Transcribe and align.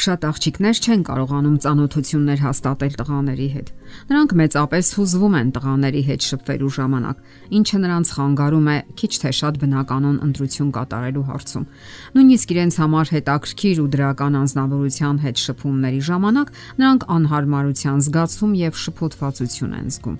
Շատ 0.00 0.22
աղջիկներ 0.24 0.78
չեն 0.80 1.02
կարողանում 1.04 1.56
ծանոթություններ 1.60 2.38
հաստատել 2.40 2.94
տղաների 3.00 3.48
հետ։ 3.54 3.68
Նրանք 4.10 4.30
մեծապես 4.40 4.92
հուզվում 4.96 5.34
են 5.40 5.50
տղաների 5.56 6.02
հետ 6.08 6.26
շփվելու 6.30 6.70
ժամանակ, 6.76 7.20
ինչը 7.60 7.80
նրանց 7.84 8.12
խանգարում 8.16 8.70
է 8.70 8.76
քիչ 8.96 9.12
թե 9.20 9.32
շատ 9.40 9.60
բնականon 9.60 10.16
ընտրություն 10.24 10.72
կատարելու 10.78 11.26
հարցում։ 11.28 11.68
Նույնիսկ 12.16 12.54
իրենց 12.56 12.74
համար 12.80 13.12
հետաքրքիր 13.20 13.76
ու 13.84 13.88
դրական 14.00 14.40
անznավորության 14.40 15.16
հետ 15.20 15.44
շփումների 15.44 16.02
ժամանակ 16.08 16.52
նրանք 16.80 17.08
անհարմարության 17.20 18.04
զգացում 18.08 18.52
եւ 18.64 18.84
շփոթվածություն 18.88 19.78
են 19.80 19.88
զգում 20.00 20.18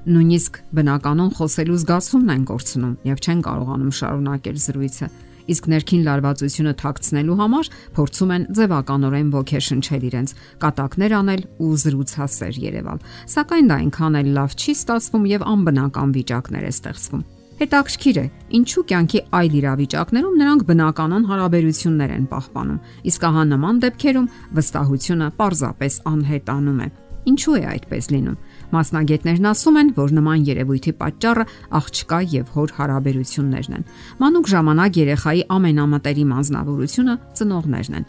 նույնիսկ 0.00 0.54
բնականon 0.76 1.34
խոսելու 1.36 1.80
զգացումն 1.82 2.30
են 2.32 2.44
կորցնում 2.48 2.94
եւ 3.04 3.18
չեն 3.20 3.40
կարողանում 3.44 3.90
շարունակել 4.00 4.62
զրույցը 4.64 5.08
իսկ 5.54 5.68
ներքին 5.72 6.06
լարվածությունը 6.06 6.72
թաքցնելու 6.80 7.36
համար 7.40 7.70
փորձում 7.96 8.32
են 8.36 8.46
ձևականորեն 8.60 9.32
ոգեշնչել 9.34 10.06
իրենց, 10.10 10.34
կատակներ 10.62 11.16
անել 11.20 11.42
ու 11.60 11.74
զրուցասեր 11.84 12.62
Երևալ։ 12.70 13.04
Սակայն 13.34 13.70
դա 13.70 13.76
այնքան 13.80 14.18
էլ 14.20 14.32
լավ 14.40 14.56
չի 14.60 14.72
ստացվում 14.80 15.28
եւ 15.30 15.44
անբնական 15.50 16.16
վիճակներ 16.16 16.64
է 16.70 16.72
ստեղծվում։ 16.80 17.28
Հետաքրքիր 17.60 18.16
է, 18.16 18.22
ինչու 18.56 18.82
կյանքի 18.88 19.20
այլ 19.36 19.56
իրավիճակներում 19.58 20.38
նրանք 20.40 20.62
բնականon 20.70 21.26
հարաբերություններ 21.28 22.14
են 22.16 22.24
պահպանում, 22.30 22.80
իսկ 23.10 23.26
ահա 23.28 23.42
նման 23.50 23.82
դեպքերում 23.84 24.30
վստահությունը 24.56 25.28
պարզապես 25.36 26.00
անհետանում 26.08 26.80
է։ 26.80 26.88
Ինչու 27.28 27.56
է 27.58 27.62
այդպես 27.68 28.06
լինում։ 28.14 28.36
Մասնագետներն 28.70 29.48
ասում 29.50 29.78
են, 29.80 29.88
որ 29.96 30.14
նման 30.16 30.44
երևույթի 30.46 30.92
պատճառը 31.00 31.44
աղջկա 31.80 32.20
եւ 32.32 32.52
հոր 32.54 32.72
հարաբերություններն 32.78 33.76
են։ 33.76 33.84
Մանուկ 34.22 34.48
ժամանակ 34.54 34.98
երեխայի 35.00 35.44
ամենամտերիմ 35.56 36.32
անznավորությունը 36.40 37.18
ծնողներն 37.40 37.98
են, 38.00 38.08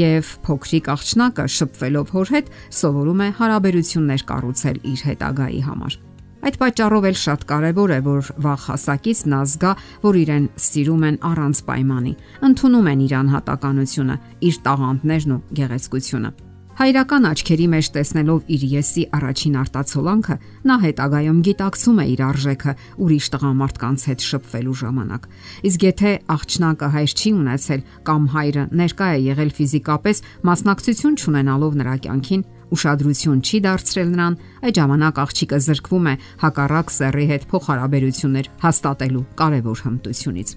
եւ 0.00 0.34
փոքրիկ 0.48 0.90
աղջնակը 0.96 1.46
շփվելով 1.58 2.12
հոր 2.18 2.34
հետ 2.34 2.52
սովորում 2.82 3.22
է 3.22 3.30
հարաբերություններ 3.38 4.26
կառուցել 4.32 4.82
իր 4.88 5.06
հետագայի 5.12 5.62
համար։ 5.68 5.98
Այդ 6.38 6.56
պատճառով 6.62 7.06
էլ 7.08 7.16
շատ 7.18 7.40
կարևոր 7.50 7.92
է, 7.92 7.98
որ 8.06 8.28
վաղ 8.46 8.66
հասակից 8.70 9.22
նա 9.32 9.40
զգա, 9.52 9.72
որ 10.06 10.18
իրեն 10.22 10.46
սիրում 10.68 11.06
են 11.10 11.20
առանց 11.28 11.62
պայմանի, 11.66 12.16
ընդունում 12.48 12.90
են 12.94 13.06
իր 13.08 13.14
անհատականությունը, 13.18 14.20
իր 14.48 14.60
տաղանդներն 14.68 15.34
ու 15.34 15.42
գեղեցկությունը։ 15.58 16.47
Հայրական 16.78 17.24
աչքերի 17.26 17.64
մեջ 17.72 17.86
տեսնելով 17.90 18.50
իր 18.54 18.64
եսի 18.70 19.02
առաջին 19.18 19.54
արտացոլանքը, 19.58 20.34
նա 20.70 20.74
հետագայում 20.84 21.40
գիտակցում 21.48 21.96
է 21.98 22.04
իր 22.12 22.20
արժեքը 22.28 22.74
ուրիշ 23.02 23.26
տղամարդկանց 23.34 24.04
հետ 24.08 24.26
շփվելու 24.28 24.76
ժամանակ։ 24.82 25.26
Իսկ 25.70 25.86
եթե 25.88 26.12
աղջնակը 26.36 26.90
հայր 26.94 27.16
չի 27.18 27.32
ունեցել 27.38 27.82
կամ 28.06 28.30
հայրը 28.36 28.64
ներկա 28.78 29.08
է 29.10 29.18
եղել 29.26 29.50
ֆիզիկապես 29.58 30.22
մասնակցություն 30.46 31.18
չունենալով 31.18 31.76
նրա 31.82 31.96
կյանքին, 32.06 32.46
ուշադրություն 32.78 33.42
չի 33.42 33.58
դարձրել 33.66 34.08
նրան, 34.14 34.38
այդ 34.62 34.78
ժամանակ 34.78 35.20
աղջիկը 35.26 35.62
զրկվում 35.66 36.08
է 36.08 36.14
հակառակ 36.46 36.94
սեռի 36.94 37.26
հետ 37.34 37.50
փոխհարաբերություններ 37.50 38.50
հաստատելու 38.62 39.26
կարևոր 39.42 39.86
հմտությունից։ 39.88 40.56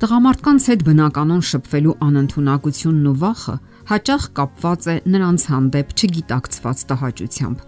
Տղամարդկանց 0.00 0.66
հետ 0.70 0.82
բնականon 0.86 1.42
շփվելու 1.44 1.94
անընդունակությունն 2.06 3.08
ու 3.10 3.18
վախը 3.20 3.54
հաճախ 3.88 4.24
կապված 4.36 4.88
է 4.90 4.94
նրանց 5.14 5.44
հանդեպ 5.50 5.92
չգիտակցված 5.96 6.84
տհաճությամբ։ 6.90 7.58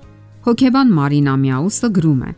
Հոգեբան 0.46 0.96
Մարինա 0.98 1.34
Միաուսը 1.42 1.92
գրում 1.96 2.22
է. 2.28 2.32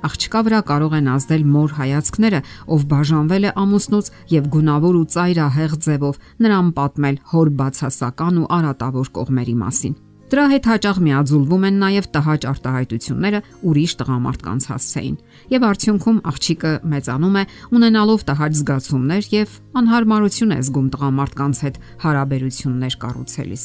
Աղջկա 0.00 0.40
վրա 0.46 0.60
կարող 0.70 0.94
են 0.96 1.08
ազդել 1.12 1.42
մոր 1.54 1.72
հայացքները, 1.76 2.40
ով 2.72 2.84
բաժանվել 2.92 3.48
է 3.50 3.54
ամուսնուց 3.62 4.06
եւ 4.32 4.46
գունավոր 4.54 5.00
ու 5.00 5.08
ծայրահեղ 5.14 5.74
ձևով 5.86 6.20
նրան 6.40 6.70
պատմել 6.78 7.18
հոր 7.34 7.50
բացասական 7.60 8.40
ու 8.40 8.48
արատավոր 8.60 9.12
կողմերի 9.20 9.56
մասին։ 9.60 9.98
Դրա 10.30 10.42
հետ 10.46 10.66
հաճախ 10.70 10.98
միաձուլվում 11.02 11.64
են 11.66 11.78
նաև 11.82 12.06
տհաճ 12.14 12.44
արտահայտությունները 12.50 13.38
ուրիշ 13.66 13.92
տղամարդկանց 13.98 14.66
հասցեին, 14.70 15.16
եւ 15.50 15.64
արդյունքում 15.66 16.20
աղջիկը 16.30 16.70
մեծանում 16.92 17.38
է 17.40 17.42
ունենալով 17.74 18.22
տհաճ 18.30 18.54
զգացումներ 18.60 19.26
եւ 19.34 19.56
անհարմարություն 19.80 20.54
է 20.54 20.58
զգում 20.70 20.90
տղամարդկանց 20.94 21.62
հետ 21.66 21.80
հարաբերություններ 22.06 22.94
կառուցելիս։ 23.02 23.64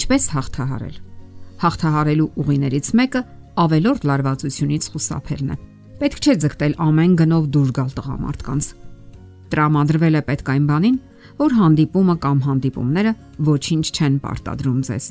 Ինչպես 0.00 0.24
հաղթահարել։ 0.40 0.96
Հաղթահարելու 1.60 2.30
ուղիներից 2.40 2.90
մեկը 2.96 3.20
ավելորդ 3.60 4.08
լարվածությունից 4.08 4.84
խուսափելն 4.94 5.52
է։ 5.52 5.56
Պետք 6.00 6.20
չէ 6.24 6.34
ձգտել 6.40 6.74
ամեն 6.80 7.14
գնով 7.20 7.44
դուրս 7.52 7.72
գալ 7.76 7.90
տղամարդկանց։ 8.00 8.68
Տրամադրվել 9.52 10.16
է 10.16 10.22
պետք 10.30 10.50
այն 10.54 10.64
բանին, 10.70 10.96
որ 11.38 11.54
հանդիպումը 11.56 12.14
կամ 12.24 12.40
հանդիպումները 12.46 13.12
ոչինչ 13.46 13.84
չեն 13.90 14.16
պարտադրում 14.24 14.80
ձեզ։ 14.88 15.04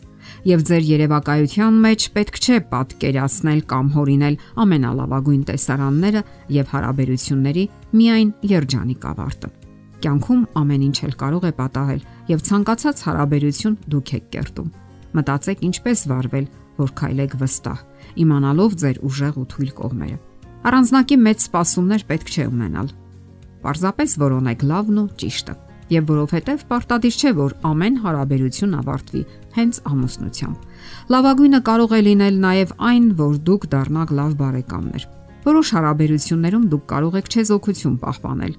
Եվ 0.50 0.63
ձեր 0.69 0.84
երևակայության 0.90 1.80
մեջ 1.85 2.06
պետք 2.16 2.40
չէ 2.40 2.57
պատկերացնել 2.74 3.62
կամ 3.72 3.90
հորինել 3.96 4.35
ամենալավագույն 4.63 5.44
տեսարանները 5.50 6.24
եւ 6.59 6.74
հարաբերությունների 6.74 7.66
միայն 8.00 8.29
երջանիկ 8.52 9.08
ավարտը։ 9.09 9.50
Կյանքում 10.00 10.44
ամեն 10.59 10.84
ինչ 10.90 10.97
էլ 11.09 11.16
կարող 11.19 11.46
է 11.50 11.53
պատահել 11.59 12.03
եւ 12.29 12.44
ցանկացած 12.50 13.02
հարաբերություն 13.09 13.79
դուք 13.90 14.12
եք 14.19 14.28
կերտում։ 14.35 14.69
Մտածեք 15.19 15.63
ինչպես 15.69 16.03
վարվել, 16.09 16.46
որ 16.79 16.91
քայլեք 17.00 17.34
վստահ, 17.41 17.79
իմանալով 18.24 18.75
ձեր 18.79 19.00
ուժեղ 19.09 19.40
ու 19.40 19.47
թույլ 19.53 19.72
կողմերը։ 19.79 20.18
Առանձնակի 20.69 21.18
մեծ 21.25 21.47
սպասումներ 21.50 22.06
պետք 22.09 22.29
չէ 22.29 22.46
ունենալ։ 22.50 22.94
Պարզապես 23.63 24.16
որոնեք 24.24 24.63
լավն 24.69 25.02
ու 25.03 25.09
ճիշտը 25.19 25.56
եւ 25.89 26.09
որովհետեւ 26.09 26.63
պարտադիր 26.69 27.16
չէ 27.19 27.31
որ 27.39 27.53
ամեն 27.69 27.95
հարաբերություն 28.03 28.73
ավարտվի 28.79 29.22
հենց 29.55 29.79
ամուսնությամբ։ 29.89 30.57
Լավագույնը 31.13 31.59
կարող 31.69 31.94
է 31.97 32.01
լինել 32.07 32.35
նաեւ 32.45 32.73
այն, 32.89 33.05
որ 33.19 33.38
դուք 33.50 33.67
դառնաք 33.73 34.13
լավ 34.19 34.35
բարեկամներ։ 34.41 35.05
Որոշ 35.49 35.72
հարաբերություններում 35.75 36.66
դուք 36.73 36.83
կարող 36.94 37.17
եք 37.19 37.31
չեզոքություն 37.33 37.95
պահպանել 38.03 38.53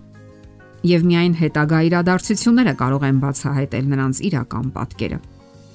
եւ 0.80 1.02
միայն 1.04 1.34
հետագա 1.36 1.78
իրադարձությունները 1.90 2.72
կարող 2.80 3.02
են 3.10 3.18
բացահայտել 3.20 3.90
նրանց 3.90 4.20
իրական 4.30 4.70
պատկերը։ 4.76 5.18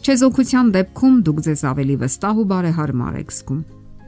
Չեզոքության 0.06 0.72
դեպքում 0.76 1.20
դուք 1.30 1.44
ձեզ 1.46 1.62
ավելի 1.72 1.96
վստահ 2.02 2.42
ու 2.42 2.48
բարեհարմար 2.56 3.20
եք 3.22 3.36
զգում։ 3.38 3.62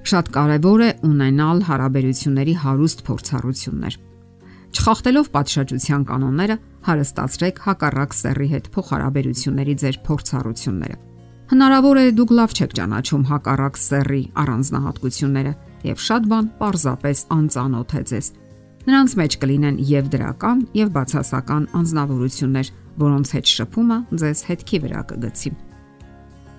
Շատ 0.08 0.34
կարևոր 0.38 0.82
է 0.88 0.90
ունենալ 1.12 1.64
հարաբերությունների 1.70 2.58
հարուստ 2.66 3.06
փորձառություններ 3.08 4.02
Չխախտելով 4.78 5.30
պատշաճության 5.34 6.04
կանոնները, 6.08 6.56
հարստացրեք 6.88 7.60
հակառակ 7.68 8.16
սեռի 8.18 8.48
հետ 8.54 8.68
փոխհարաբերությունների 8.74 9.76
ձեր 9.82 9.98
փորձառությունները։ 10.08 10.98
Հնարավոր 11.48 11.98
է 12.02 12.06
դուք 12.18 12.32
լավ 12.38 12.56
չեք 12.58 12.74
ճանաչում 12.78 13.24
հակառակ 13.28 13.80
սեռի 13.84 14.24
առանձնահատկությունները 14.44 15.54
եւ 15.88 16.02
շատ 16.08 16.28
բան 16.32 16.50
պարզապես 16.60 17.22
անծանոթ 17.38 17.96
է 17.98 18.02
ձեզ։ 18.12 18.28
Նրանց 18.88 19.16
մեջ 19.20 19.38
կլինեն 19.44 19.78
եւ 19.88 20.12
դրական 20.16 20.60
եւ 20.80 20.92
բացասական 20.98 21.64
անznավորություններ, 21.76 22.74
որոնց 23.04 23.32
հետ 23.38 23.52
շփումը 23.58 23.98
ձեզ 24.24 24.44
հետքի 24.48 24.80
վրա 24.88 25.02
կգցի 25.12 25.52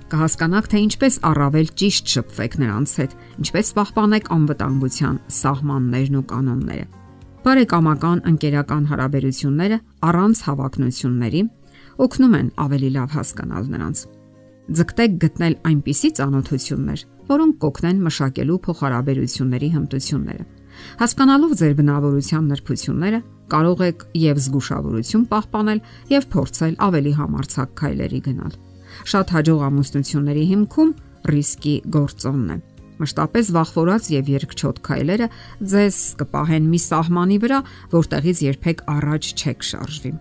կհասկանաք 0.08 0.68
թե 0.72 0.78
ինչպես 0.88 1.16
առավել 1.28 1.66
ճիշտ 1.80 2.12
շփվեք 2.14 2.54
նրանց 2.62 2.94
հետ, 3.00 3.16
ինչպես 3.44 3.72
պահպանեք 3.76 4.30
անվտանգության 4.38 5.18
սահմաններն 5.38 6.16
ու 6.16 6.24
կանոնները 6.32 6.97
բարեկամական 7.48 8.18
ընկերական 8.28 8.86
հարաբերությունները 8.90 9.76
առանց 10.04 10.40
հավակնությունների 10.48 11.40
օգնում 12.04 12.34
են 12.38 12.50
ավելի 12.64 12.90
լավ 12.96 13.14
հասկանալ 13.16 13.70
նրանց։ 13.72 14.02
Ձգտեք 14.78 15.14
գտնել 15.22 15.54
այնպիսի 15.70 16.10
ծանոթություններ, 16.18 17.04
որոնք 17.32 17.58
կօգնեն 17.64 18.04
մշակելու 18.04 18.58
փոխհարաբերությունների 18.68 19.68
հմտությունները։ 19.78 20.44
Հասկանալով 21.00 21.52
ձեր 21.58 21.74
բնավորության 21.80 22.48
նրբությունները, 22.52 23.20
կարող 23.56 23.84
եք 23.88 24.06
եւ 24.28 24.40
զգուշավորություն 24.44 25.28
պահպանել 25.32 25.84
եւ 26.12 26.30
փորձել 26.36 26.80
ավելի 26.88 27.12
համարցակ 27.18 27.76
քայլերի 27.80 28.20
գնալ։ 28.28 28.58
Շատ 29.08 29.36
հաջող 29.38 29.68
ամուսնությունների 29.72 30.44
հիմքում 30.52 30.96
ռիսկի 31.32 31.76
գործոնն 31.96 32.52
է 32.52 32.58
Մշտապես 32.98 33.50
վախվորած 33.54 34.08
եւ 34.14 34.30
երկչոտ 34.34 34.80
քայլերը 34.88 35.28
ձեզ 35.72 35.98
կպահեն 36.22 36.66
մի 36.72 36.80
սահմանի 36.84 37.38
վրա, 37.44 37.60
որտեղից 37.94 38.42
երբեք 38.48 38.82
առաջ 38.94 39.30
չեք 39.38 39.68
շարժվի։ 39.68 40.12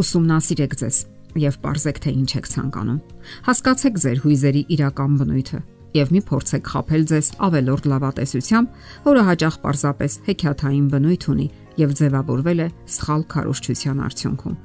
Ուսումնասիրեք 0.00 0.76
ձեզ 0.80 0.96
եւ 1.40 1.58
ողջեք 1.66 2.00
թե 2.04 2.14
ինչ 2.20 2.30
եք 2.40 2.46
ցանկանում։ 2.50 3.02
Հասկացեք 3.50 4.00
ձեր 4.04 4.22
հույզերի 4.24 4.62
իրական 4.74 5.18
բնույթը 5.20 5.60
եւ 5.90 6.10
մի 6.14 6.20
փորձեք 6.30 6.70
խაფել 6.70 7.04
ձեզ 7.10 7.28
ավելորդ 7.50 7.86
լավատեսությամբ, 7.90 8.74
որը 9.10 9.22
հաճախ 9.26 9.54
պարզապես 9.64 10.12
հեքիաթային 10.30 10.86
բնույթ 10.94 11.24
ունի 11.34 11.46
եւ 11.80 11.94
ձևավորվել 12.00 12.60
է 12.60 12.68
սխալ 12.94 13.22
քարոշչության 13.34 14.02
արդյունքում։ 14.06 14.58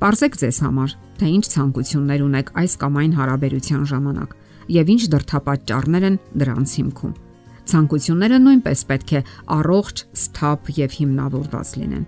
Պարզեք 0.00 0.36
ձեզ 0.40 0.58
համար, 0.66 0.90
թե 1.20 1.26
ինչ 1.36 1.44
ցանկություններ 1.52 2.20
ունեք 2.26 2.52
այս 2.60 2.72
կամ 2.80 3.00
այն 3.00 3.16
հարաբերության 3.16 3.82
ժամանակ 3.92 4.30
եւ 4.72 4.92
ինչ 4.96 5.02
դրթապաճառներ 5.14 6.06
են 6.10 6.18
դրանց 6.42 6.74
հիմքում։ 6.80 7.16
Ցանկությունները 7.66 8.38
նույնպես 8.46 8.84
պետք 8.90 9.10
է 9.16 9.24
առողջ, 9.56 10.04
սթափ 10.26 10.70
եւ 10.76 11.00
հիմնավորված 11.00 11.72
լինեն։ 11.80 12.04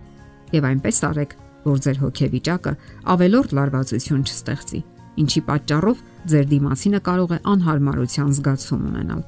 Եվ 0.54 0.68
այնպես 0.68 1.00
արեք, 1.08 1.34
որ 1.68 1.82
ձեր 1.84 1.98
հոգեվիճակը 2.04 2.72
ավելորդ 3.14 3.54
լարվածություն 3.58 4.22
չստեղծի 4.28 4.80
ինչի 5.18 5.42
պատճառով 5.48 6.02
ձեր 6.30 6.46
դիմացինը 6.52 7.00
կարող 7.08 7.34
է 7.34 7.38
անհարմարության 7.52 8.30
զգացում 8.38 8.82
ունենալ։ 8.88 9.22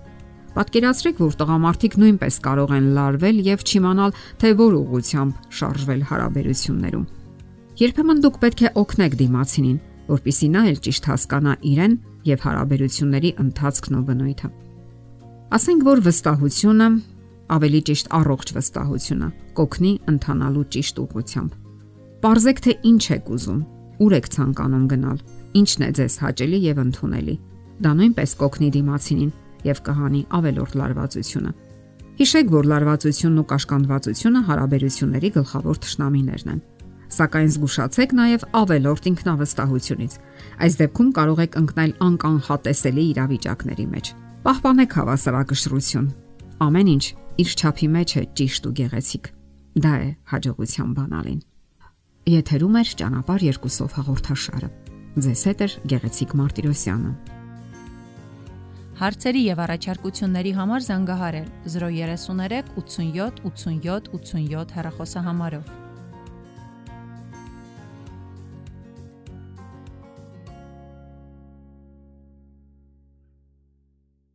Պատկերացրեք, 0.50 1.20
որ 1.22 1.34
տղամարդիկ 1.40 1.96
նույնպես 2.02 2.36
կարող 2.46 2.72
են 2.76 2.86
լարվել 2.96 3.36
եւ 3.46 3.64
չիմանալ, 3.70 4.14
թե 4.40 4.48
որ 4.60 4.76
ուղությամբ 4.80 5.50
շարժվել 5.60 6.02
հարաբերություններում։ 6.10 7.04
Երբեմն 7.80 8.22
դուք 8.24 8.40
պետք 8.44 8.60
է 8.60 8.72
օգնեք 8.80 9.14
դիմացինին, 9.20 9.78
որpիսի 10.10 10.48
նա 10.50 10.62
էլ 10.70 10.80
ճիշտ 10.86 11.04
հասկանա 11.10 11.54
իրեն 11.70 11.94
եւ 12.28 12.44
հարաբերությունների 12.46 13.30
ընթացքն 13.44 13.96
ու 13.98 14.04
բնույթը։ 14.10 14.50
Ասենք 15.56 15.84
որ 15.88 16.02
վստահությունը, 16.06 16.88
ավելի 17.50 17.80
ճիշտ 17.90 18.10
առողջ 18.20 18.52
վստահությունը, 18.56 19.28
կօգնի 19.58 19.92
ընթանալու 20.12 20.64
ճիշտ 20.76 21.00
ուղությամբ։ 21.04 21.54
Parzեք 22.20 22.58
թե 22.66 22.72
ինչ 22.90 23.04
եք 23.16 23.30
ուզում, 23.34 23.60
ուր 24.00 24.12
եք 24.20 24.26
ցանկանում 24.34 24.86
գնալ, 24.90 25.18
ինչն 25.60 25.82
է 25.86 25.90
ձեզ 25.98 26.14
հաճելի 26.24 26.58
եւ 26.70 26.82
ընդունելի։ 26.84 27.36
Դա 27.80 27.90
նույնպես 28.00 28.30
կօգնի 28.40 28.68
դիմացինին 28.76 29.32
եւ 29.70 29.78
կհանի 29.90 30.22
ավելորդ 30.40 30.74
լարվածությունը։ 30.80 31.52
Հիշեք, 32.20 32.50
որ 32.52 32.66
լարվածությունն 32.70 33.40
ու 33.40 33.48
կաշկանդվածությունը 33.50 34.40
հարաբերությունների 34.50 35.30
գլխավոր 35.40 35.80
ճշնամիներն 35.80 36.52
են 36.54 36.60
սակայն 37.14 37.50
զգուշացեք 37.54 38.14
նաև 38.20 38.44
ավելորտ 38.60 39.08
ինքնավստահությունից։ 39.10 40.12
Այս 40.60 40.78
դեպքում 40.80 41.10
կարող 41.18 41.42
եք 41.44 41.58
ընկնել 41.60 41.92
անկանխատեսելի 42.06 43.04
իրավիճակների 43.10 43.86
մեջ։ 43.94 44.12
Պահպանեք 44.46 44.96
հավասարակշռություն։ 45.00 46.06
Ամեն 46.60 46.90
ինչ 46.94 47.04
իր 47.40 47.50
չափի 47.60 47.88
մեջ 47.96 48.10
է 48.20 48.22
ճիշտ 48.40 48.68
ու 48.70 48.74
գեղեցիկ։ 48.80 49.24
Դա 49.80 49.94
է 50.00 50.08
հաջողության 50.30 50.94
բանալին։ 51.00 51.40
Եթերում 52.30 52.78
է 52.80 52.82
ճանապարհ 53.00 53.44
երկուսով 53.50 53.94
հաղորդաշարը։ 54.00 54.70
Ձեզ 55.24 55.42
հետ 55.50 55.60
է 55.60 55.68
գեղեցիկ 55.90 56.34
Մարտիրոսյանը։ 56.40 57.12
Հարցերի 59.00 59.42
եւ 59.48 59.60
առաջարկությունների 59.64 60.50
համար 60.60 60.82
զանգահարել 60.86 61.46
033 61.74 62.74
87 62.76 63.40
87 63.48 64.10
87 64.12 64.74
հեռախոսահամարով։ 64.76 65.89